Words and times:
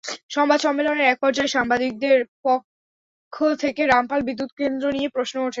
সংবাদ 0.29 0.59
সম্মেলনের 0.59 1.07
একপর্যায়ে 1.07 1.53
সাংবাদিকদের 1.55 2.17
পক্ষ 2.43 3.35
থেকে 3.59 3.81
রামপাল 3.85 4.21
বিদ্যুৎকেন্দ্র 4.21 4.85
নিয়ে 4.91 5.09
প্রশ্ন 5.09 5.35
ওঠে। 5.39 5.49